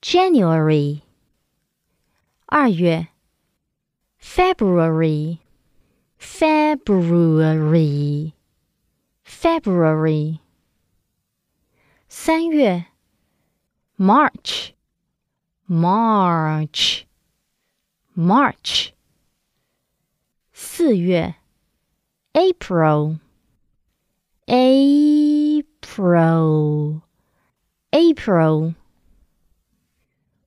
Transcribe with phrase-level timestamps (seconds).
[0.00, 1.02] January.
[2.46, 3.08] 二月
[4.18, 5.40] February,
[6.18, 7.14] February,
[9.22, 10.40] February.
[12.08, 12.86] 三月
[13.96, 14.74] March,
[15.68, 17.06] March,
[18.14, 18.92] March.
[20.52, 21.34] 四月
[22.34, 23.18] April,
[24.46, 25.13] April.
[25.94, 27.02] April,
[27.90, 28.74] April，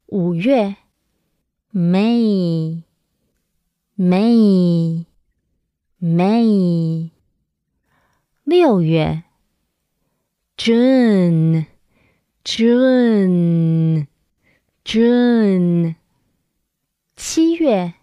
[0.07, 0.77] 五月，
[1.73, 2.83] May,
[3.97, 5.05] May,
[5.99, 7.11] May，
[8.43, 9.23] 六月，
[10.57, 11.65] June,
[12.43, 14.07] June,
[14.85, 15.95] June，
[17.15, 17.95] 七月，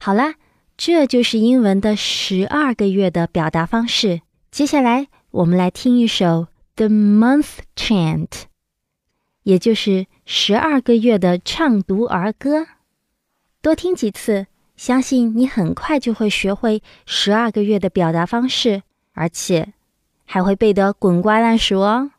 [0.00, 0.36] 好啦，
[0.76, 4.22] 这就是英文的十二个月的表达方式。
[4.50, 6.48] 接下来，我们来听一首。
[6.75, 8.43] The month chant，
[9.43, 12.65] 也就是十二个月的唱读儿歌，
[13.61, 18.83] 多听几次，相信你很快就会学会十二个月的表达方式，
[19.13, 19.73] 而且
[20.25, 22.11] 还会背得滚瓜烂熟哦。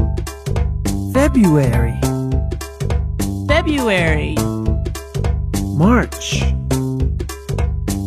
[1.33, 1.99] February.
[3.49, 4.35] February.
[5.79, 6.45] March.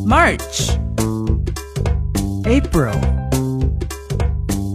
[0.05, 0.69] March.
[2.45, 2.93] April.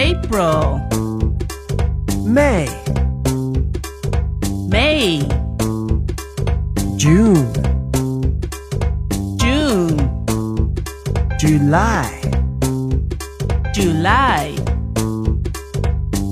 [0.01, 0.81] April.
[2.27, 2.67] May.
[4.67, 5.23] May.
[6.97, 7.55] June.
[9.39, 10.75] June.
[11.39, 12.11] July.
[13.73, 14.57] July.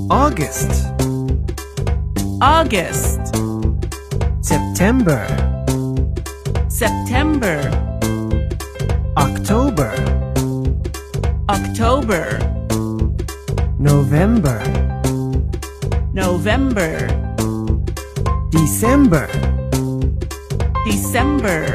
[0.09, 0.89] August
[2.41, 3.19] August.
[4.41, 5.27] September.
[6.69, 7.59] September.
[9.17, 9.91] October.
[11.49, 12.39] October.
[13.77, 14.63] November.
[16.13, 17.07] November.
[18.51, 19.27] December.
[20.85, 21.65] December.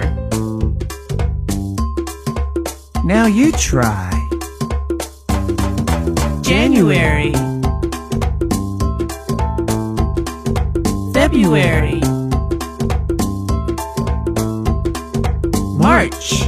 [3.05, 4.11] Now you try.
[6.41, 7.35] January
[11.25, 12.01] February.
[15.73, 16.43] March.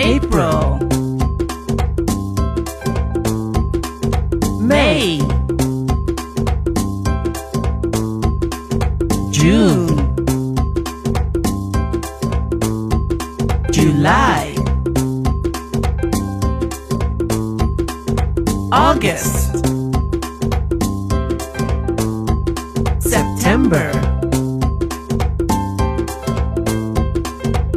[0.00, 0.76] April.
[4.60, 5.20] May.
[9.30, 9.96] June.
[13.72, 14.54] July.
[18.70, 19.75] August
[23.46, 23.92] September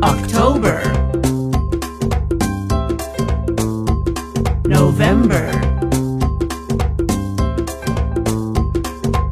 [0.02, 0.82] October
[4.66, 5.46] November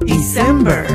[0.05, 0.85] December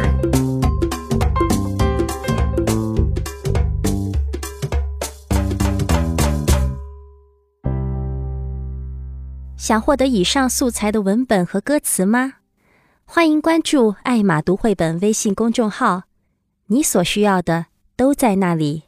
[9.57, 12.42] 想获得以上素材的文本和歌词吗？
[13.15, 16.05] 欢迎关注“爱马读绘本”微信公众号，
[16.69, 18.85] 你所需要的都在那里。